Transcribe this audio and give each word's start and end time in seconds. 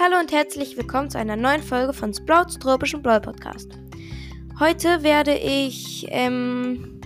Hallo 0.00 0.16
und 0.20 0.30
herzlich 0.30 0.76
willkommen 0.76 1.10
zu 1.10 1.18
einer 1.18 1.34
neuen 1.34 1.60
Folge 1.60 1.92
von 1.92 2.14
Sprouts 2.14 2.56
Tropischen 2.60 3.02
Brawl 3.02 3.20
Podcast. 3.20 3.68
Heute 4.60 5.02
werde 5.02 5.36
ich 5.36 6.06
ähm, 6.10 7.00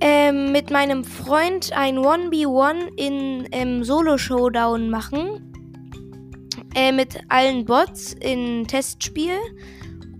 ähm, 0.00 0.52
mit 0.52 0.70
meinem 0.70 1.02
Freund 1.02 1.72
ein 1.72 1.98
1v1 1.98 2.90
in 2.96 3.48
ähm, 3.50 3.82
Solo-Showdown 3.82 4.88
machen. 4.88 5.52
Äh, 6.76 6.92
mit 6.92 7.18
allen 7.28 7.64
Bots 7.64 8.12
in 8.20 8.68
Testspiel. 8.68 9.36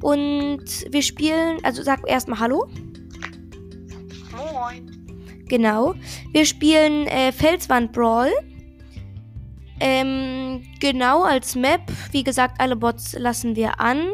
Und 0.02 0.86
wir 0.90 1.02
spielen, 1.02 1.58
also 1.62 1.84
sag 1.84 2.00
erstmal 2.08 2.40
Hallo. 2.40 2.66
Moin. 4.52 4.90
Genau. 5.46 5.94
Wir 6.32 6.44
spielen 6.44 7.06
äh, 7.06 7.30
Felswand 7.30 7.92
Brawl. 7.92 8.32
Ähm, 9.80 10.62
genau 10.78 11.24
als 11.24 11.56
Map. 11.56 11.80
Wie 12.12 12.22
gesagt, 12.22 12.60
alle 12.60 12.76
Bots 12.76 13.14
lassen 13.18 13.56
wir 13.56 13.80
an. 13.80 14.12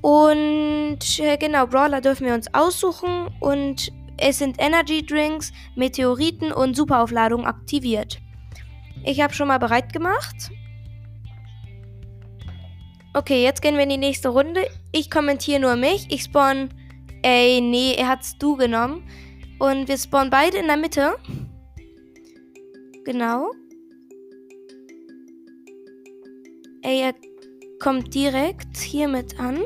Und 0.00 0.98
äh, 1.18 1.36
genau, 1.38 1.66
Brawler 1.66 2.00
dürfen 2.00 2.26
wir 2.26 2.34
uns 2.34 2.52
aussuchen. 2.54 3.28
Und 3.40 3.90
es 4.16 4.38
sind 4.38 4.56
Energy 4.60 5.04
Drinks, 5.04 5.52
Meteoriten 5.74 6.52
und 6.52 6.76
Superaufladungen 6.76 7.46
aktiviert. 7.46 8.20
Ich 9.04 9.20
habe 9.20 9.34
schon 9.34 9.48
mal 9.48 9.58
bereit 9.58 9.92
gemacht. 9.92 10.50
Okay, 13.12 13.42
jetzt 13.42 13.62
gehen 13.62 13.76
wir 13.76 13.84
in 13.84 13.90
die 13.90 13.96
nächste 13.96 14.28
Runde. 14.28 14.66
Ich 14.92 15.10
kommentiere 15.10 15.60
nur 15.60 15.76
mich. 15.76 16.06
Ich 16.10 16.24
spawn. 16.24 16.68
Ey, 17.22 17.60
nee, 17.60 17.94
er 17.94 18.08
hat's 18.08 18.36
du 18.38 18.56
genommen. 18.56 19.08
Und 19.58 19.88
wir 19.88 19.96
spawnen 19.96 20.30
beide 20.30 20.58
in 20.58 20.66
der 20.66 20.76
Mitte. 20.76 21.16
Genau. 23.04 23.50
Ey, 26.84 27.00
er 27.00 27.14
kommt 27.80 28.14
direkt 28.14 28.76
hier 28.76 29.08
mit 29.08 29.40
an. 29.40 29.60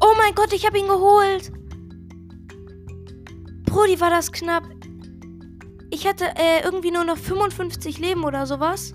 Oh 0.00 0.14
mein 0.16 0.34
Gott, 0.34 0.54
ich 0.54 0.64
habe 0.64 0.78
ihn 0.78 0.86
geholt. 0.86 1.52
Brody, 3.66 4.00
war 4.00 4.08
das 4.08 4.32
knapp. 4.32 4.64
Ich 5.90 6.06
hatte 6.06 6.24
äh, 6.36 6.64
irgendwie 6.64 6.90
nur 6.90 7.04
noch 7.04 7.18
55 7.18 7.98
Leben 7.98 8.24
oder 8.24 8.46
sowas. 8.46 8.94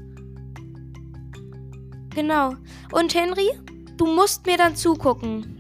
Genau. 2.16 2.56
Und 2.92 3.14
Henry, 3.14 3.52
du 3.96 4.08
musst 4.08 4.48
mir 4.48 4.58
dann 4.58 4.76
zugucken. 4.76 5.57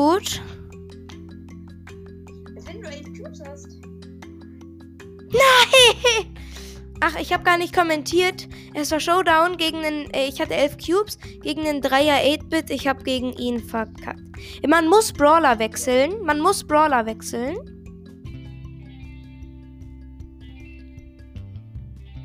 Gut. 0.00 0.40
Wenn 2.64 2.80
du 2.80 2.88
11 2.88 3.04
Cubes 3.18 3.42
hast. 3.46 3.68
Ach, 7.02 7.16
ich 7.20 7.34
habe 7.34 7.44
gar 7.44 7.58
nicht 7.58 7.74
kommentiert. 7.74 8.48
Es 8.72 8.90
war 8.92 8.98
Showdown 8.98 9.58
gegen 9.58 9.84
einen. 9.84 10.08
Äh, 10.14 10.28
ich 10.28 10.40
hatte 10.40 10.54
11 10.54 10.78
Cubes 10.78 11.18
gegen 11.42 11.66
einen 11.66 11.82
3er 11.82 12.22
8-Bit. 12.22 12.70
Ich 12.70 12.88
habe 12.88 13.04
gegen 13.04 13.34
ihn 13.34 13.60
verkackt. 13.60 14.22
Man 14.66 14.88
muss 14.88 15.12
Brawler 15.12 15.58
wechseln. 15.58 16.22
Man 16.24 16.40
muss 16.40 16.64
Brawler 16.64 17.04
wechseln. 17.04 17.58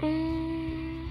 Mm. 0.02 1.10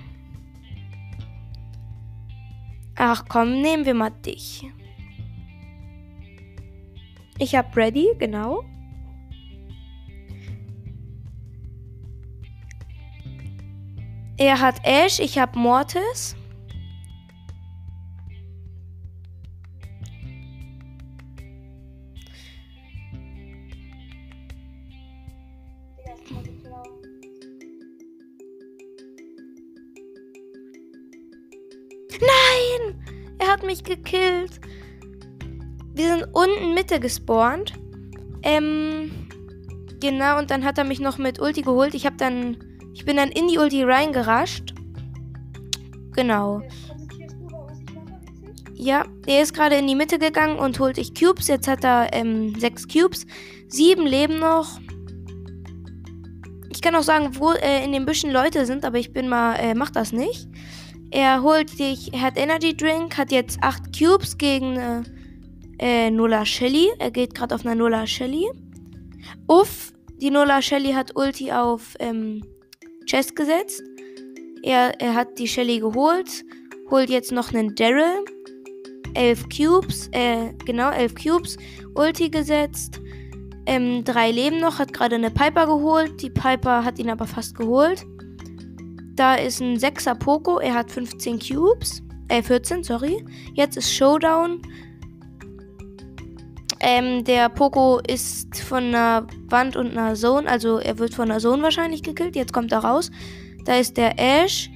Ach 2.97 3.23
komm, 3.29 3.61
nehmen 3.61 3.85
wir 3.85 3.93
mal 3.93 4.09
dich. 4.09 4.65
Ich 7.39 7.55
hab 7.55 7.77
Ready, 7.77 8.15
genau. 8.19 8.65
Er 14.37 14.61
hat 14.61 14.81
Ash, 14.85 15.21
ich 15.21 15.39
hab 15.39 15.55
Mortis. 15.55 16.37
Nein! 32.21 33.37
Er 33.39 33.49
hat 33.49 33.63
mich 33.63 33.85
gekillt. 33.85 34.61
Wir 35.95 36.09
sind 36.09 36.27
unten 36.33 36.75
Mitte 36.75 37.01
gespawnt. 37.01 37.73
Ähm, 38.43 39.11
genau, 40.01 40.39
und 40.39 40.51
dann 40.51 40.65
hat 40.65 40.77
er 40.77 40.85
mich 40.85 41.01
noch 41.01 41.19
mit 41.19 41.41
Ulti 41.41 41.63
geholt. 41.63 41.95
Ich 41.95 42.05
hab 42.05 42.19
dann, 42.19 42.57
ich 42.93 43.05
bin 43.05 43.17
dann 43.17 43.31
in 43.31 43.49
die 43.49 43.59
Ulti 43.59 43.85
reingerascht. 43.85 44.75
Genau. 46.13 46.61
Ich? 46.61 46.85
Ja, 48.77 49.07
er 49.27 49.43
ist 49.43 49.55
gerade 49.55 49.77
in 49.77 49.87
die 49.87 49.95
Mitte 49.95 50.19
gegangen 50.19 50.59
und 50.59 50.79
holt 50.81 50.97
sich 50.97 51.15
Cubes. 51.15 51.49
Jetzt 51.49 51.69
hat 51.69 51.85
er 51.85 52.13
ähm, 52.13 52.59
sechs 52.59 52.87
Cubes. 52.89 53.25
Sieben 53.69 54.05
leben 54.05 54.39
noch. 54.41 54.79
Ich 56.71 56.83
kann 56.83 56.95
auch 56.97 57.03
sagen, 57.03 57.31
wo 57.39 57.53
äh, 57.53 57.85
in 57.85 57.93
den 57.93 58.05
Büschen 58.05 58.31
Leute 58.31 58.67
sind, 58.67 58.85
aber 58.85 58.99
ich 58.99 59.13
bin 59.13 59.29
mal, 59.29 59.55
äh, 59.55 59.75
mach 59.75 59.91
das 59.91 60.13
nicht. 60.13 60.49
Er 61.11 61.43
holt 61.43 61.71
sich, 61.71 62.13
er 62.13 62.21
hat 62.21 62.37
Energy 62.37 62.77
Drink, 62.77 63.17
hat 63.17 63.31
jetzt 63.31 63.59
acht 63.63 63.97
Cubes 63.97 64.37
gegen 64.37 64.77
äh, 64.77 65.03
Nola 66.11 66.45
Shelly. 66.45 66.89
Er 66.99 67.11
geht 67.11 67.35
gerade 67.35 67.55
auf 67.55 67.65
einer 67.65 67.75
Nola 67.75 68.07
Shelly. 68.07 68.51
Uff, 69.49 69.93
die 70.21 70.31
Nola 70.31 70.63
Shelly 70.63 70.93
hat 70.93 71.17
Ulti 71.17 71.53
auf 71.53 71.97
ähm, 71.99 72.43
Chest 73.07 73.37
gesetzt. 73.37 73.83
Er, 74.63 75.01
er 75.01 75.15
hat 75.15 75.39
die 75.39 75.49
Shelly 75.49 75.81
geholt, 75.81 76.45
holt 76.91 77.11
jetzt 77.11 77.33
noch 77.33 77.53
einen 77.53 77.75
Daryl. 77.75 78.25
11 79.15 79.49
Cubes, 79.49 80.09
äh, 80.13 80.53
genau, 80.65 80.91
11 80.91 81.15
Cubes, 81.15 81.57
Ulti 81.95 82.31
gesetzt. 82.31 83.01
Ähm, 83.67 84.05
drei 84.05 84.31
Leben 84.31 84.61
noch, 84.61 84.79
hat 84.79 84.93
gerade 84.93 85.15
eine 85.15 85.31
Piper 85.31 85.67
geholt. 85.67 86.21
Die 86.21 86.31
Piper 86.31 86.85
hat 86.85 86.99
ihn 86.99 87.11
aber 87.11 87.27
fast 87.27 87.57
geholt. 87.57 88.05
Da 89.15 89.37
ist 89.37 89.61
ein 89.61 89.77
6er 89.77 90.17
Poco, 90.17 90.59
er 90.59 90.75
hat 90.75 90.91
15 90.91 91.39
Cubes. 91.39 92.03
Äh, 92.29 92.43
14, 92.43 92.83
sorry. 92.83 93.25
Jetzt 93.55 93.77
ist 93.77 93.93
Showdown. 93.93 94.61
Ähm, 96.87 97.25
der 97.25 97.49
Poco 97.49 97.99
ist 98.07 98.61
von 98.61 98.85
einer 98.85 99.27
Wand 99.49 99.75
und 99.75 99.97
einer 99.97 100.15
Zone, 100.15 100.47
also 100.47 100.77
er 100.77 100.99
wird 100.99 101.15
von 101.15 101.31
einer 101.31 101.41
Zone 101.41 101.63
wahrscheinlich 101.63 102.03
gekillt. 102.03 102.37
Jetzt 102.37 102.53
kommt 102.53 102.73
er 102.73 102.81
raus. 102.81 103.11
Da 103.65 103.77
ist 103.77 103.97
der 103.97 104.19
Ash. 104.19 104.69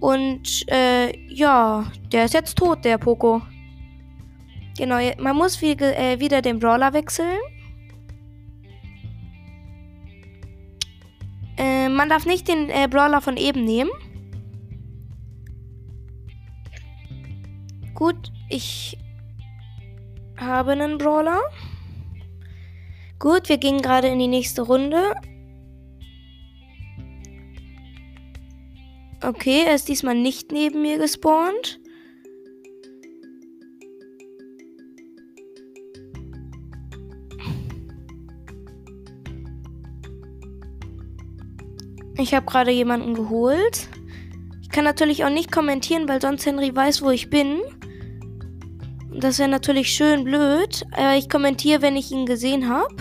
Und, 0.00 0.64
äh, 0.68 1.14
ja, 1.28 1.84
der 2.10 2.24
ist 2.24 2.32
jetzt 2.32 2.56
tot, 2.56 2.82
der 2.82 2.96
Poco. 2.96 3.42
Genau, 4.78 4.96
man 5.18 5.36
muss 5.36 5.60
wie, 5.60 5.72
äh, 5.72 6.18
wieder 6.18 6.40
den 6.40 6.58
Brawler 6.58 6.94
wechseln. 6.94 7.36
Äh, 11.58 11.90
man 11.90 12.08
darf 12.08 12.24
nicht 12.24 12.48
den 12.48 12.70
äh, 12.70 12.88
Brawler 12.88 13.20
von 13.20 13.36
eben 13.36 13.66
nehmen. 13.66 13.90
Gut, 17.92 18.32
ich 18.48 18.96
habe 20.40 20.72
einen 20.72 20.98
Brawler. 20.98 21.40
Gut, 23.18 23.48
wir 23.48 23.58
gehen 23.58 23.82
gerade 23.82 24.08
in 24.08 24.18
die 24.18 24.28
nächste 24.28 24.62
Runde. 24.62 25.14
Okay, 29.22 29.64
er 29.66 29.74
ist 29.74 29.88
diesmal 29.88 30.14
nicht 30.14 30.50
neben 30.50 30.80
mir 30.80 30.96
gespawnt. 30.96 31.78
Ich 42.16 42.34
habe 42.34 42.46
gerade 42.46 42.70
jemanden 42.70 43.14
geholt. 43.14 43.88
Ich 44.62 44.70
kann 44.70 44.84
natürlich 44.84 45.24
auch 45.24 45.30
nicht 45.30 45.50
kommentieren, 45.50 46.08
weil 46.08 46.20
sonst 46.20 46.46
Henry 46.46 46.74
weiß, 46.74 47.02
wo 47.02 47.10
ich 47.10 47.28
bin. 47.28 47.60
Das 49.12 49.38
wäre 49.38 49.48
natürlich 49.48 49.92
schön 49.92 50.24
blöd. 50.24 50.84
Aber 50.92 51.16
ich 51.16 51.28
kommentiere, 51.28 51.82
wenn 51.82 51.96
ich 51.96 52.10
ihn 52.10 52.26
gesehen 52.26 52.68
habe. 52.68 52.94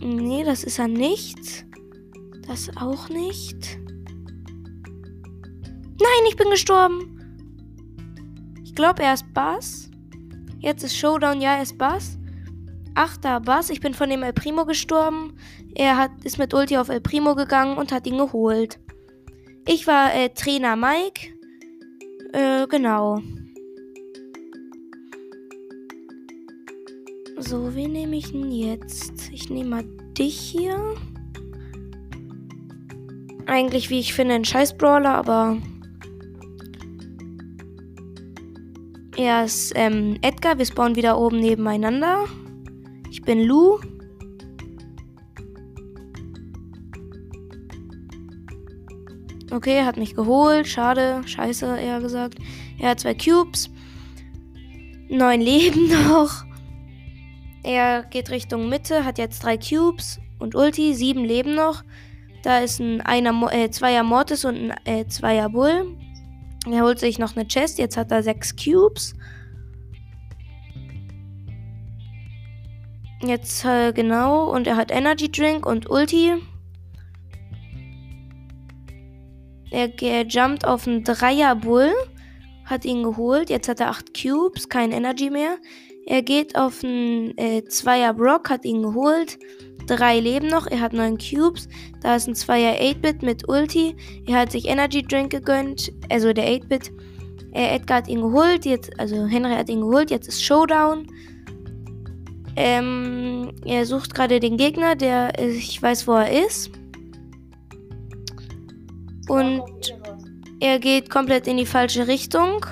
Nee, 0.00 0.44
das 0.44 0.64
ist 0.64 0.78
er 0.78 0.88
nicht. 0.88 1.66
Das 2.46 2.70
auch 2.76 3.08
nicht. 3.08 3.78
Nein, 5.98 6.28
ich 6.28 6.36
bin 6.36 6.50
gestorben. 6.50 7.12
Ich 8.64 8.74
glaube, 8.74 9.02
er 9.02 9.14
ist 9.14 9.32
Bass. 9.32 9.90
Jetzt 10.58 10.84
ist 10.84 10.96
Showdown, 10.96 11.40
ja, 11.40 11.56
er 11.56 11.62
ist 11.62 11.78
Bass. 11.78 12.18
Achter 12.94 13.40
Bass, 13.40 13.70
ich 13.70 13.80
bin 13.80 13.94
von 13.94 14.08
dem 14.08 14.22
El 14.22 14.32
Primo 14.32 14.64
gestorben. 14.64 15.36
Er 15.74 15.96
hat, 15.96 16.10
ist 16.24 16.38
mit 16.38 16.54
Ulti 16.54 16.76
auf 16.76 16.88
El 16.88 17.00
Primo 17.00 17.34
gegangen 17.34 17.76
und 17.76 17.92
hat 17.92 18.06
ihn 18.06 18.18
geholt. 18.18 18.78
Ich 19.66 19.86
war 19.86 20.14
äh, 20.14 20.28
Trainer 20.28 20.76
Mike. 20.76 21.34
Äh, 22.32 22.66
genau. 22.68 23.20
So, 27.38 27.74
wen 27.74 27.92
nehme 27.92 28.16
ich 28.16 28.32
denn 28.32 28.50
jetzt? 28.50 29.30
Ich 29.30 29.50
nehme 29.50 29.68
mal 29.68 29.84
dich 30.16 30.38
hier. 30.38 30.94
Eigentlich, 33.44 33.90
wie 33.90 34.00
ich 34.00 34.14
finde, 34.14 34.36
ein 34.36 34.44
scheiß 34.44 34.78
Brawler, 34.78 35.14
aber. 35.14 35.58
Er 39.18 39.44
ist 39.44 39.72
ähm, 39.76 40.16
Edgar. 40.22 40.56
Wir 40.56 40.64
spawnen 40.64 40.96
wieder 40.96 41.18
oben 41.18 41.38
nebeneinander. 41.40 42.24
Ich 43.10 43.20
bin 43.20 43.42
Lou. 43.42 43.80
Okay, 49.50 49.76
er 49.76 49.84
hat 49.84 49.98
mich 49.98 50.14
geholt. 50.14 50.66
Schade. 50.66 51.20
Scheiße, 51.26 51.78
eher 51.78 52.00
gesagt. 52.00 52.38
Er 52.78 52.90
hat 52.90 53.00
zwei 53.00 53.14
Cubes. 53.14 53.68
Neun 55.10 55.42
Leben 55.42 55.88
noch. 56.08 56.46
Er 57.66 58.04
geht 58.04 58.30
Richtung 58.30 58.68
Mitte, 58.68 59.04
hat 59.04 59.18
jetzt 59.18 59.42
drei 59.42 59.58
Cubes 59.58 60.20
und 60.38 60.54
Ulti, 60.54 60.94
sieben 60.94 61.24
Leben 61.24 61.56
noch. 61.56 61.82
Da 62.44 62.58
ist 62.58 62.78
ein 62.78 63.00
einer, 63.00 63.52
äh, 63.52 63.68
Zweier 63.70 64.04
Mortis 64.04 64.44
und 64.44 64.70
ein 64.70 64.74
äh, 64.84 65.08
Zweier 65.08 65.48
Bull. 65.48 65.96
Er 66.70 66.82
holt 66.82 67.00
sich 67.00 67.18
noch 67.18 67.34
eine 67.34 67.48
Chest, 67.48 67.80
jetzt 67.80 67.96
hat 67.96 68.12
er 68.12 68.22
sechs 68.22 68.54
Cubes. 68.54 69.16
Jetzt 73.24 73.64
äh, 73.64 73.92
genau, 73.92 74.48
und 74.48 74.68
er 74.68 74.76
hat 74.76 74.92
Energy 74.92 75.28
Drink 75.28 75.66
und 75.66 75.90
Ulti. 75.90 76.34
Er, 79.72 79.90
er 80.00 80.24
jumpt 80.24 80.64
auf 80.64 80.86
einen 80.86 81.02
Dreier 81.02 81.56
Bull, 81.56 81.92
hat 82.64 82.84
ihn 82.84 83.02
geholt. 83.02 83.50
Jetzt 83.50 83.68
hat 83.68 83.80
er 83.80 83.90
acht 83.90 84.14
Cubes, 84.14 84.68
kein 84.68 84.92
Energy 84.92 85.30
mehr. 85.30 85.56
Er 86.06 86.22
geht 86.22 86.56
auf 86.56 86.84
einen 86.84 87.36
äh, 87.36 87.64
Zweier 87.64 88.14
Brock, 88.14 88.48
hat 88.48 88.64
ihn 88.64 88.82
geholt. 88.82 89.38
Drei 89.86 90.20
leben 90.20 90.48
noch, 90.48 90.66
er 90.68 90.80
hat 90.80 90.92
neun 90.92 91.18
Cubes. 91.18 91.68
Da 92.00 92.16
ist 92.16 92.28
ein 92.28 92.34
Zweier 92.34 92.80
8-Bit 92.80 93.22
mit 93.22 93.48
Ulti. 93.48 93.96
Er 94.26 94.40
hat 94.40 94.52
sich 94.52 94.66
Energy 94.66 95.02
Drink 95.02 95.30
gegönnt, 95.30 95.92
also 96.08 96.32
der 96.32 96.48
8-Bit. 96.48 96.92
Äh, 97.52 97.76
Edgar 97.76 97.98
hat 97.98 98.08
ihn 98.08 98.20
geholt, 98.20 98.64
jetzt, 98.64 98.98
also 99.00 99.26
Henry 99.26 99.54
hat 99.54 99.68
ihn 99.68 99.80
geholt, 99.80 100.10
jetzt 100.10 100.28
ist 100.28 100.42
Showdown. 100.42 101.06
Ähm, 102.54 103.52
er 103.64 103.84
sucht 103.84 104.14
gerade 104.14 104.38
den 104.40 104.56
Gegner, 104.56 104.94
der, 104.94 105.38
ich 105.38 105.82
weiß, 105.82 106.06
wo 106.06 106.12
er 106.12 106.46
ist. 106.46 106.70
Und 109.28 109.62
er 110.60 110.78
geht 110.78 111.10
komplett 111.10 111.48
in 111.48 111.56
die 111.56 111.66
falsche 111.66 112.06
Richtung. 112.06 112.64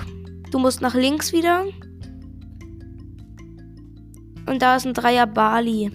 Du 0.51 0.59
musst 0.59 0.81
nach 0.81 0.95
links 0.95 1.33
wieder. 1.33 1.65
Und 4.47 4.61
da 4.61 4.75
ist 4.75 4.85
ein 4.85 4.93
Dreier 4.93 5.27
Bali. 5.27 5.91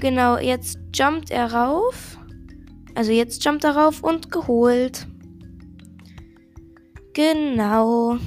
Genau, 0.00 0.38
jetzt 0.38 0.78
jumpt 0.94 1.30
er 1.30 1.52
rauf. 1.52 2.18
Also 2.94 3.12
jetzt 3.12 3.44
jumpt 3.44 3.64
er 3.64 3.76
rauf 3.76 4.02
und 4.02 4.30
geholt. 4.30 5.06
Genau. 7.14 8.18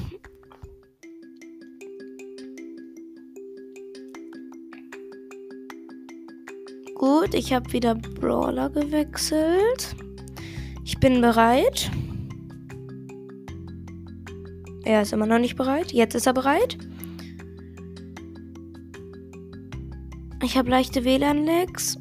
Gut, 6.95 7.35
ich 7.35 7.53
habe 7.53 7.71
wieder 7.71 7.93
Brawler 7.93 8.69
gewechselt. 8.71 9.95
Ich 10.83 10.99
bin 10.99 11.21
bereit. 11.21 11.91
Er 14.83 15.03
ist 15.03 15.13
immer 15.13 15.27
noch 15.27 15.37
nicht 15.37 15.55
bereit. 15.55 15.91
Jetzt 15.91 16.15
ist 16.15 16.25
er 16.25 16.33
bereit. 16.33 16.77
Ich 20.43 20.57
habe 20.57 20.69
leichte 20.69 21.03
WLAN-Lags. 21.03 21.97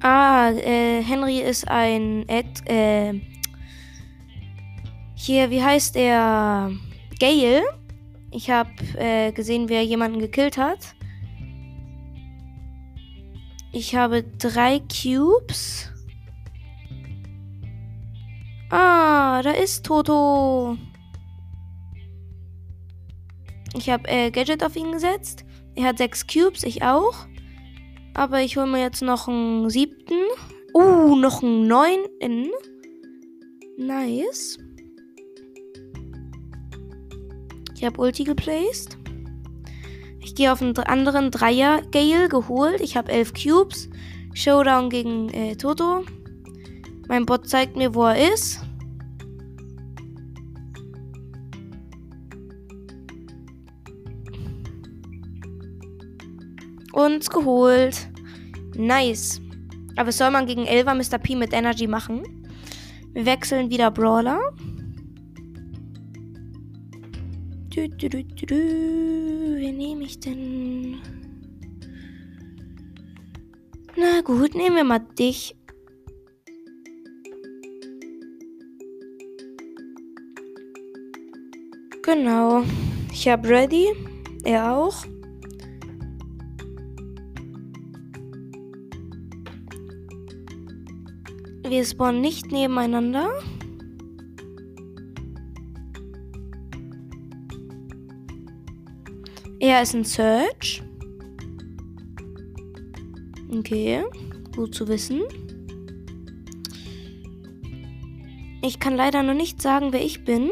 Ah, 0.00 0.50
äh, 0.50 1.02
Henry 1.02 1.40
ist 1.40 1.68
ein 1.68 2.28
Ed, 2.28 2.68
äh, 2.68 3.20
hier, 5.14 5.50
wie 5.50 5.62
heißt 5.62 5.94
er? 5.94 6.72
Gale. 7.20 7.62
Ich 8.32 8.50
habe 8.50 8.70
äh, 8.98 9.30
gesehen, 9.30 9.68
wer 9.68 9.84
jemanden 9.84 10.18
gekillt 10.18 10.58
hat. 10.58 10.96
Ich 13.70 13.94
habe 13.94 14.24
drei 14.24 14.80
Cubes. 14.80 15.91
Ah, 18.72 19.42
da 19.42 19.50
ist 19.50 19.84
Toto. 19.84 20.78
Ich 23.76 23.90
habe 23.90 24.08
äh, 24.08 24.30
Gadget 24.30 24.64
auf 24.64 24.74
ihn 24.76 24.92
gesetzt. 24.92 25.44
Er 25.74 25.88
hat 25.88 25.98
sechs 25.98 26.26
Cubes, 26.26 26.62
ich 26.62 26.82
auch. 26.82 27.26
Aber 28.14 28.40
ich 28.40 28.56
hole 28.56 28.66
mir 28.66 28.80
jetzt 28.80 29.02
noch 29.02 29.28
einen 29.28 29.68
siebten. 29.68 30.22
Uh, 30.72 31.16
noch 31.16 31.42
einen 31.42 31.66
neunten. 31.66 32.50
Nice. 33.76 34.58
Ich 37.74 37.84
habe 37.84 38.00
Ulti 38.00 38.24
geplaced. 38.24 38.96
Ich 40.20 40.34
gehe 40.34 40.50
auf 40.50 40.62
einen 40.62 40.74
anderen 40.78 41.30
Dreier 41.30 41.82
Gale 41.90 42.30
geholt. 42.30 42.80
Ich 42.80 42.96
habe 42.96 43.12
elf 43.12 43.34
Cubes. 43.34 43.90
Showdown 44.32 44.88
gegen 44.88 45.28
äh, 45.28 45.56
Toto. 45.56 46.06
Mein 47.08 47.26
Bot 47.26 47.48
zeigt 47.48 47.76
mir, 47.76 47.94
wo 47.94 48.04
er 48.04 48.32
ist. 48.32 48.60
Uns 56.92 57.28
geholt. 57.30 58.08
Nice. 58.76 59.40
Aber 59.96 60.08
was 60.08 60.18
soll 60.18 60.30
man 60.30 60.46
gegen 60.46 60.66
Elva 60.66 60.94
Mr. 60.94 61.18
P 61.18 61.36
mit 61.36 61.52
Energy 61.52 61.86
machen? 61.86 62.22
Wir 63.12 63.26
wechseln 63.26 63.70
wieder 63.70 63.90
Brawler. 63.90 64.40
Du, 67.74 67.88
du, 67.88 68.08
du, 68.08 68.24
du, 68.24 68.46
du. 68.46 68.54
Wen 68.54 69.76
nehme 69.76 70.04
ich 70.04 70.20
denn? 70.20 70.98
Na 73.96 74.20
gut, 74.22 74.54
nehmen 74.54 74.76
wir 74.76 74.84
mal 74.84 74.98
dich. 74.98 75.54
Genau. 82.02 82.64
Ich 83.12 83.28
habe 83.28 83.48
ready. 83.48 83.86
Er 84.42 84.76
auch. 84.76 85.04
Wir 91.62 91.84
spawnen 91.84 92.20
nicht 92.20 92.50
nebeneinander. 92.50 93.30
Er 99.60 99.80
ist 99.80 99.94
ein 99.94 100.04
Search. 100.04 100.82
Okay, 103.56 104.02
gut 104.56 104.74
zu 104.74 104.88
wissen. 104.88 105.20
Ich 108.60 108.80
kann 108.80 108.96
leider 108.96 109.22
noch 109.22 109.34
nicht 109.34 109.62
sagen, 109.62 109.92
wer 109.92 110.04
ich 110.04 110.24
bin. 110.24 110.50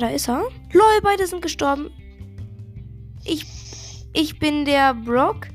Da 0.00 0.10
ist 0.10 0.28
er. 0.28 0.48
Lol, 0.72 1.00
beide 1.02 1.26
sind 1.26 1.42
gestorben. 1.42 1.90
Ich, 3.24 3.44
ich 4.12 4.38
bin 4.38 4.64
der 4.64 4.94
Brock. 4.94 5.48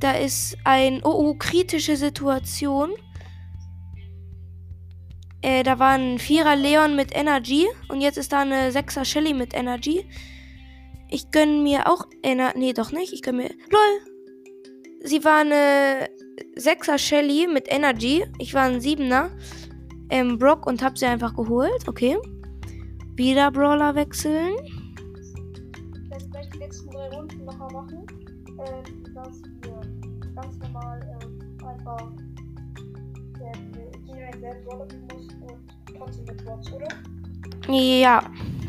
Da 0.00 0.12
ist 0.12 0.56
ein... 0.64 1.00
Oh, 1.02 1.10
oh, 1.10 1.34
kritische 1.34 1.96
Situation. 1.96 2.92
Äh, 5.42 5.62
da 5.62 5.78
war 5.78 5.90
ein 5.90 6.18
Vierer 6.18 6.56
Leon 6.56 6.94
mit 6.94 7.14
Energy 7.16 7.66
und 7.88 8.00
jetzt 8.00 8.16
ist 8.16 8.32
da 8.32 8.40
eine 8.40 8.70
Sechser 8.70 9.04
Shelly 9.04 9.34
mit 9.34 9.54
Energy. 9.54 10.08
Ich 11.10 11.30
gönne 11.30 11.62
mir 11.62 11.88
auch 11.88 12.06
Ener... 12.22 12.54
Nee, 12.56 12.72
doch 12.74 12.92
nicht. 12.92 13.12
Ich 13.12 13.22
gönne 13.22 13.42
mir... 13.42 13.50
LOL! 13.70 14.12
Sie 15.02 15.24
war 15.24 15.40
eine 15.40 16.08
Sechser 16.54 16.96
Shelly 16.96 17.46
mit 17.46 17.70
Energy. 17.70 18.24
Ich 18.38 18.54
war 18.54 18.62
ein 18.62 18.80
Siebener 18.80 19.30
ähm, 20.10 20.38
Brock 20.38 20.66
und 20.66 20.82
hab 20.82 20.96
sie 20.96 21.06
einfach 21.06 21.34
geholt. 21.34 21.88
Okay. 21.88 22.16
Wieder 23.16 23.50
Brawler 23.50 23.94
wechseln. 23.94 24.54
Vielleicht 26.08 26.30
gleich 26.30 26.50
die 26.50 26.58
letzten 26.58 26.90
drei 26.90 27.08
Runden 27.10 27.44
nochmal 27.44 27.72
machen. 27.72 28.06
Ähm, 28.48 29.14
dass 29.14 29.42
wir 29.62 29.80
ganz 30.34 30.58
normal 30.58 31.18
ähm, 31.20 31.66
einfach 31.66 32.12
jeder 34.14 34.26
einen 34.26 34.40
selben 34.40 34.64
Brawler 34.64 34.86
muss 35.12 35.28
und 35.40 35.96
trotzdem 35.96 36.24
mit 36.24 36.44
Bots, 36.44 36.72
oder? 36.72 36.88
Ja, 37.68 38.22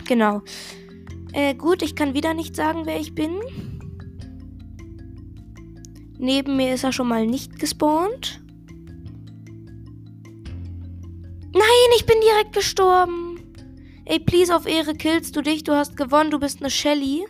genau. 0.08 0.42
Äh, 1.34 1.54
gut, 1.56 1.82
ich 1.82 1.96
kann 1.96 2.14
wieder 2.14 2.34
nicht 2.34 2.56
sagen, 2.56 2.86
wer 2.86 3.00
ich 3.00 3.14
bin. 3.14 3.42
Neben 6.18 6.56
mir 6.56 6.74
ist 6.74 6.84
er 6.84 6.94
schon 6.94 7.08
mal 7.08 7.28
nicht 7.28 7.60
gespawnt. 7.60 8.42
Nein, 11.54 11.90
ich 11.98 12.06
bin 12.06 12.18
direkt 12.22 12.54
gestorben. 12.54 13.25
Ey, 14.06 14.20
please, 14.20 14.56
auf 14.56 14.68
Ehre 14.68 14.94
killst 14.94 15.36
du 15.36 15.42
dich. 15.42 15.64
Du 15.64 15.74
hast 15.74 15.98
gewonnen. 15.98 16.32
Du 16.32 16.40
bist 16.40 16.60
eine 16.60 16.70
Shelly. 16.70 17.26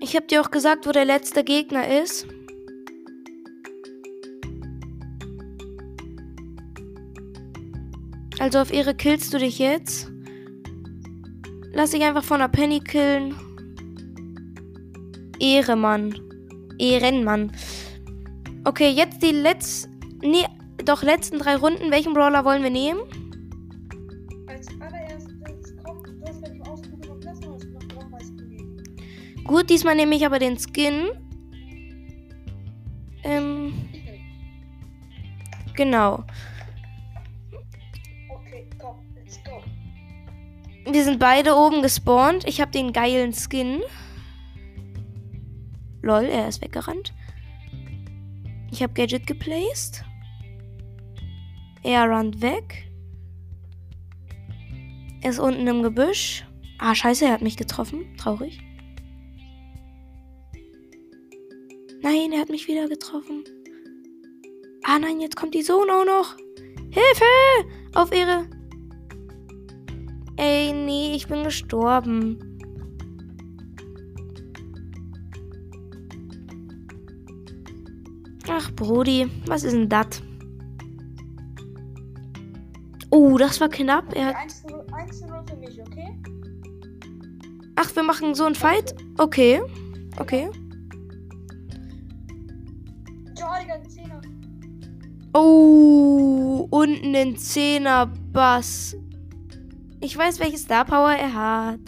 Ich 0.00 0.14
hab 0.14 0.28
dir 0.28 0.40
auch 0.40 0.50
gesagt, 0.50 0.86
wo 0.86 0.92
der 0.92 1.04
letzte 1.04 1.42
Gegner 1.42 2.02
ist. 2.02 2.26
Also 8.38 8.60
auf 8.60 8.72
Ehre 8.72 8.94
killst 8.94 9.34
du 9.34 9.38
dich 9.38 9.58
jetzt. 9.58 10.08
Lass 11.72 11.90
dich 11.90 12.02
einfach 12.04 12.24
von 12.24 12.38
der 12.38 12.48
Penny 12.48 12.80
killen. 12.80 13.34
Ehre, 15.40 15.74
Mann. 15.74 16.14
Ehrenmann. 16.78 17.52
Okay, 18.64 18.90
jetzt 18.90 19.22
die 19.22 19.32
letzten. 19.32 19.98
Nee, 20.22 20.46
doch 20.84 21.02
letzten 21.02 21.38
drei 21.38 21.56
Runden. 21.56 21.90
Welchen 21.90 22.14
Brawler 22.14 22.44
wollen 22.44 22.62
wir 22.62 22.70
nehmen? 22.70 23.00
Als 24.46 24.68
allererstes 24.80 25.76
kommt, 25.82 26.06
du 26.06 26.22
hast 26.26 26.46
die 26.46 26.60
Ausprobieren 26.62 27.20
lassen, 27.22 27.52
hast 27.52 27.64
du 27.64 27.94
noch 27.94 28.18
gegeben. 28.36 29.44
Gut, 29.44 29.70
diesmal 29.70 29.96
nehme 29.96 30.14
ich 30.14 30.24
aber 30.26 30.38
den 30.38 30.58
Skin. 30.58 31.08
Ähm, 33.24 33.72
genau. 35.74 36.24
Okay, 38.28 38.68
komm, 38.78 38.96
let's 39.16 39.40
go. 39.42 39.62
Wir 40.90 41.02
sind 41.02 41.18
beide 41.18 41.56
oben 41.56 41.82
gespawnt. 41.82 42.46
Ich 42.46 42.60
habe 42.60 42.70
den 42.70 42.92
geilen 42.92 43.32
Skin. 43.32 43.82
Lol, 46.02 46.26
er 46.26 46.46
ist 46.46 46.62
weggerannt. 46.62 47.12
Ich 48.70 48.82
habe 48.82 48.92
Gadget 48.92 49.26
geplaced. 49.26 50.04
Er 51.86 52.10
rannt 52.10 52.42
weg. 52.42 52.90
Er 55.22 55.30
ist 55.30 55.38
unten 55.38 55.68
im 55.68 55.84
Gebüsch. 55.84 56.44
Ah, 56.80 56.96
scheiße, 56.96 57.26
er 57.26 57.30
hat 57.30 57.42
mich 57.42 57.56
getroffen. 57.56 58.04
Traurig. 58.18 58.58
Nein, 62.02 62.32
er 62.32 62.40
hat 62.40 62.48
mich 62.48 62.66
wieder 62.66 62.88
getroffen. 62.88 63.44
Ah 64.82 64.98
nein, 64.98 65.20
jetzt 65.20 65.36
kommt 65.36 65.54
die 65.54 65.62
Sohn 65.62 65.88
auch 65.88 66.04
noch. 66.04 66.36
Hilfe! 66.90 67.70
Auf 67.94 68.10
Ehre. 68.10 68.50
Ey, 70.38 70.72
nee, 70.72 71.14
ich 71.14 71.28
bin 71.28 71.44
gestorben. 71.44 72.58
Ach, 78.48 78.72
Brody, 78.72 79.28
was 79.46 79.62
ist 79.62 79.74
denn 79.74 79.88
das? 79.88 80.25
Oh, 83.16 83.38
das 83.38 83.58
war 83.62 83.70
knapp. 83.70 84.14
Er 84.14 84.26
hat 84.26 84.36
1 84.36 84.60
zu 85.20 85.26
0 85.26 85.42
für 85.48 85.56
mich, 85.56 85.80
okay? 85.80 86.20
Ach, 87.74 87.96
wir 87.96 88.02
machen 88.02 88.34
so 88.34 88.44
einen 88.44 88.54
Fight? 88.54 88.94
Okay. 89.16 89.62
Okay. 90.18 90.50
Zehner. 93.88 94.20
Oh, 95.32 96.68
und 96.70 97.02
einen 97.02 97.36
10er 97.36 98.10
Bass. 98.32 98.94
Ich 100.00 100.14
weiß, 100.16 100.38
welche 100.38 100.58
Star 100.58 100.84
Power 100.84 101.12
er 101.12 101.32
hat. 101.32 101.80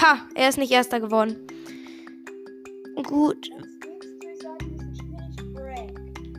Ha, 0.00 0.16
er 0.34 0.48
ist 0.48 0.56
nicht 0.56 0.72
erster 0.72 0.98
geworden. 0.98 1.36
Gut. 3.06 3.50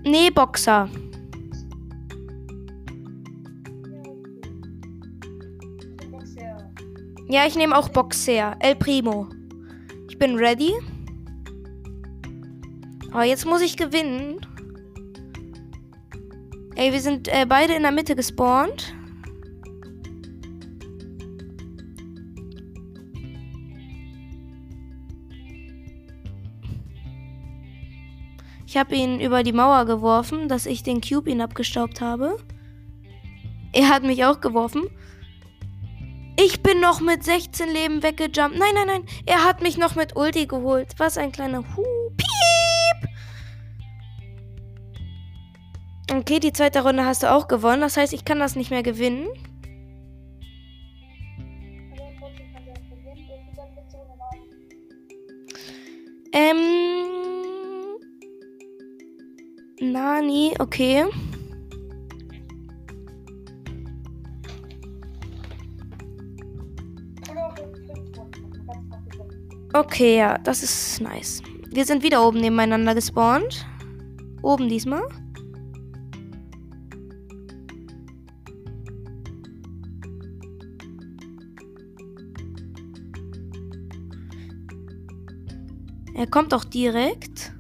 Nee, 0.06 0.30
Boxer. 0.30 0.88
Ja. 7.28 7.48
Ich 7.48 7.56
nehme 7.56 7.76
auch 7.76 7.90
Boxer. 7.90 8.56
El 8.60 8.76
Primo. 8.76 9.28
Ich 10.08 10.18
bin 10.20 10.38
ready. 10.38 10.74
Oh, 13.14 13.22
jetzt 13.22 13.46
muss 13.46 13.62
ich 13.62 13.78
gewinnen. 13.78 14.40
Ey, 16.76 16.94
wir 16.94 17.02
sind 17.02 17.28
äh, 17.28 17.46
beide 17.48 17.74
in 17.74 17.82
der 17.82 17.92
Mitte 17.92 18.16
gespawnt. 18.16 18.94
Ich 28.75 28.79
habe 28.79 28.94
ihn 28.94 29.22
über 29.22 29.41
die 29.41 29.53
Mauer 29.53 29.86
geworfen, 29.86 30.50
dass 30.50 30.65
ich 30.65 30.84
den 30.84 31.00
Cube 31.00 31.29
ihn 31.29 31.39
abgestaubt 31.39 32.01
habe. 32.01 32.36
Er 33.72 33.88
hat 33.88 34.03
mich 34.03 34.25
auch 34.25 34.41
geworfen. 34.41 34.84
Ich 36.38 36.62
bin 36.62 36.82
noch 36.82 37.00
mit 37.00 37.24
16 37.24 37.72
Leben 37.72 38.03
weggejumpt. 38.03 38.58
Nein, 38.58 38.74
nein, 38.74 38.88
nein. 38.88 39.05
Er 39.25 39.46
hat 39.46 39.62
mich 39.62 39.77
noch 39.77 39.96
mit 39.96 40.17
Ulti 40.17 40.46
geholt. 40.46 40.89
Was 40.98 41.17
ein 41.17 41.32
kleiner 41.32 41.60
Hu. 41.60 41.86
Piep. 42.17 43.10
Okay, 46.12 46.41
die 46.41 46.51
zweite 46.51 46.84
Runde 46.84 47.05
hast 47.05 47.24
du 47.24 47.32
auch 47.32 47.48
gewonnen. 47.48 47.79
Das 47.79 47.96
heißt, 47.96 48.12
ich 48.12 48.25
kann 48.25 48.39
das 48.39 48.58
nicht 48.58 48.72
mehr 48.72 48.84
gewinnen. 48.84 49.29
Gewinnen. 60.69 61.10
Okay, 69.74 70.17
ja, 70.19 70.38
das 70.38 70.63
ist 70.63 71.01
nice. 71.01 71.41
Wir 71.69 71.84
sind 71.84 72.01
wieder 72.01 72.25
oben 72.25 72.39
nebeneinander 72.39 72.95
gespawnt. 72.95 73.65
Oben 74.41 74.69
diesmal. 74.69 75.03
Er 86.13 86.27
kommt 86.27 86.53
auch 86.53 86.63
direkt. 86.63 87.55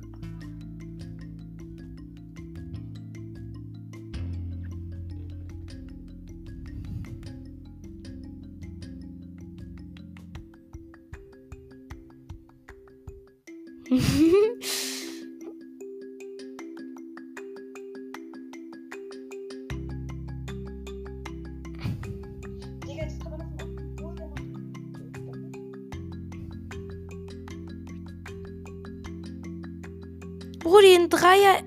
Brudi, 30.65 30.95
ein 30.95 31.11
Dreier 31.11 31.61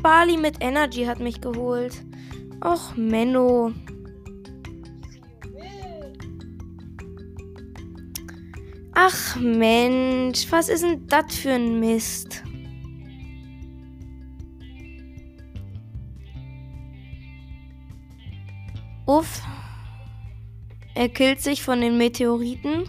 Bali 0.00 0.36
mit 0.36 0.58
Energy 0.60 1.04
hat 1.04 1.18
mich 1.18 1.40
geholt. 1.40 2.00
Och, 2.64 2.94
Menno. 2.94 3.72
Ach 8.94 9.34
Mensch, 9.34 10.46
was 10.52 10.68
ist 10.68 10.84
denn 10.84 11.08
das 11.08 11.34
für 11.34 11.54
ein 11.54 11.80
Mist? 11.80 12.44
Uff. 19.06 19.42
Er 20.94 21.08
killt 21.08 21.40
sich 21.40 21.64
von 21.64 21.80
den 21.80 21.98
Meteoriten. 21.98 22.88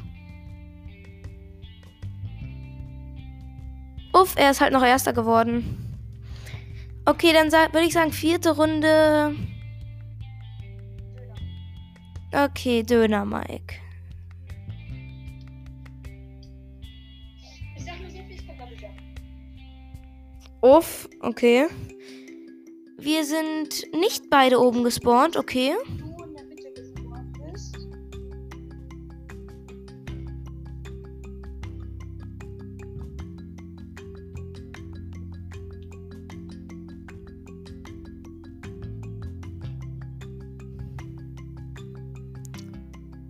Uff, 4.19 4.33
er 4.35 4.51
ist 4.51 4.61
halt 4.61 4.73
noch 4.73 4.83
Erster 4.83 5.13
geworden. 5.13 5.77
Okay, 7.05 7.33
dann 7.33 7.51
würde 7.51 7.85
ich 7.85 7.93
sagen, 7.93 8.11
vierte 8.11 8.55
Runde. 8.55 9.35
Okay, 12.33 12.83
Döner, 12.83 13.25
Mike. 13.25 13.75
Ich 17.75 17.85
sag 17.85 18.01
nur 18.01 18.09
so 18.09 18.17
viel, 18.17 18.31
ich 18.31 18.47
kann 18.47 18.69
sicher. 18.69 18.89
Uff, 20.61 21.07
okay. 21.21 21.67
Wir 22.97 23.23
sind 23.23 23.93
nicht 23.93 24.29
beide 24.29 24.59
oben 24.59 24.83
gespawnt, 24.83 25.37
okay. 25.37 25.73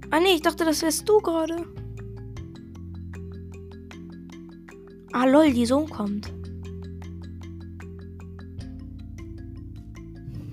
Ah 0.10 0.20
nee, 0.20 0.36
ich 0.36 0.42
dachte, 0.42 0.64
das 0.64 0.82
wärst 0.82 1.08
du 1.08 1.20
gerade. 1.20 1.66
Ah 5.12 5.26
lol, 5.26 5.52
die 5.52 5.66
Sohn 5.66 5.90
kommt. 5.90 6.32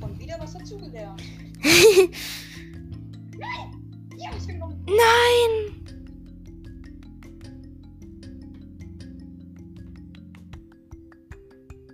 Und 0.00 0.18
wieder 0.18 0.36
was 0.40 0.54
dazugelernt. 0.54 1.22
Ja, 4.16 4.30
ich 4.38 4.46
bin 4.46 4.58
noch. 4.58 4.70
Nein! 4.86 5.74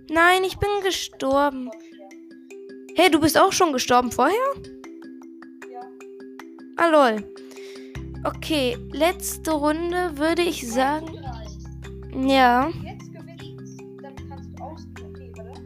Nein, 0.09 0.43
ich 0.43 0.57
bin 0.57 0.69
gestorben. 0.83 1.69
Hey, 2.95 3.09
du 3.09 3.19
bist 3.19 3.37
auch 3.37 3.51
schon 3.51 3.73
gestorben 3.73 4.11
vorher? 4.11 4.35
Ja. 5.71 5.81
Ah 6.77 6.87
lol. 6.87 7.23
Okay, 8.23 8.77
letzte 8.91 9.51
Runde 9.51 10.17
würde 10.17 10.43
ich 10.43 10.67
sagen. 10.71 11.07
Ja. 12.13 12.69
Jetzt 12.83 13.11
gewinnst, 13.11 13.81
dann 14.01 14.15
kannst 14.29 14.49
du 14.57 14.63
aus. 14.63 14.87
Okay, 15.03 15.31
warte. 15.35 15.61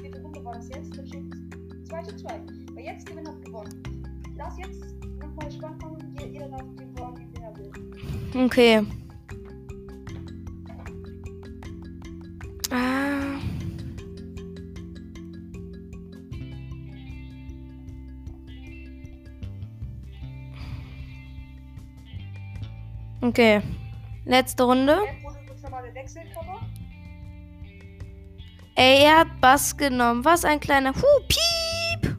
Vierte 0.00 0.20
Runde 0.20 0.44
war 0.44 0.54
das 0.54 0.68
jetzt. 0.68 0.96
Dann 0.96 1.06
steht 1.06 1.24
2 1.88 2.02
zu 2.02 2.16
2. 2.16 2.40
Wer 2.74 2.84
jetzt 2.84 3.06
gewinnt, 3.06 3.28
hat 3.28 3.42
gewonnen. 3.44 3.82
Lass 4.36 4.58
jetzt 4.58 4.84
nochmal 5.20 5.50
spannend 5.50 5.82
machen. 5.82 6.16
Jeder, 6.30 6.48
darf 6.48 6.60
den 6.78 6.98
Wagen, 6.98 7.32
den 7.32 7.42
er 7.42 7.56
will. 7.56 8.44
Okay. 8.44 8.82
Okay. 23.24 23.62
Letzte 24.26 24.64
Runde. 24.64 24.98
Ey, 28.74 29.04
er 29.04 29.20
hat 29.20 29.40
Bass 29.40 29.74
genommen. 29.74 30.22
Was 30.26 30.44
ein 30.44 30.60
kleiner 30.60 30.92
Huh, 30.94 31.20
piep. 31.26 32.18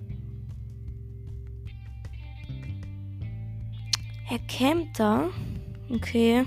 Er 4.31 4.39
campt 4.47 4.99
da. 4.99 5.29
Okay. 5.93 6.43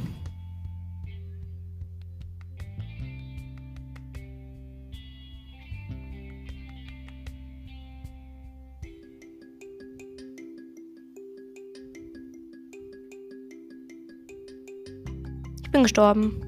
Gestorben. 15.88 16.42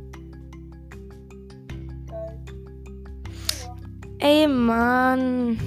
Ey, 4.18 4.46
Mann. 4.46 5.58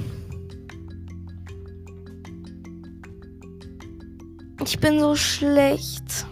Ich 4.63 4.79
bin 4.79 4.99
so 4.99 5.15
schlecht. 5.15 6.27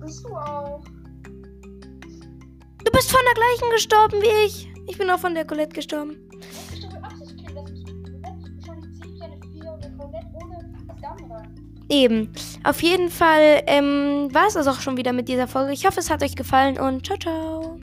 Bist 0.00 0.24
du 0.24 0.34
auch? 0.34 0.82
Du 2.84 2.90
bist 2.92 3.10
von 3.12 3.20
der 3.24 3.34
gleichen 3.34 3.70
gestorben 3.72 4.20
wie 4.22 4.46
ich. 4.46 4.68
Ich 4.88 4.98
bin 4.98 5.08
auch 5.08 5.20
von 5.20 5.34
der 5.34 5.46
Colette 5.46 5.74
gestorben. 5.74 6.16
Eben. 11.90 12.32
Auf 12.62 12.82
jeden 12.82 13.10
Fall 13.10 13.62
ähm, 13.66 14.28
war 14.32 14.46
es 14.46 14.54
das 14.54 14.68
auch 14.68 14.80
schon 14.80 14.96
wieder 14.96 15.12
mit 15.12 15.28
dieser 15.28 15.48
Folge. 15.48 15.72
Ich 15.72 15.84
hoffe, 15.84 15.98
es 15.98 16.08
hat 16.08 16.22
euch 16.22 16.36
gefallen 16.36 16.78
und 16.78 17.04
ciao, 17.04 17.18
ciao. 17.18 17.79